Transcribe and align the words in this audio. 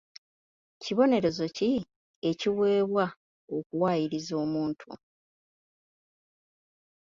Kibonerezo 0.81 1.45
ki 1.57 1.71
ekiweebwa 2.29 3.05
okuwaayiriza 3.57 4.33
omuntu? 4.45 4.89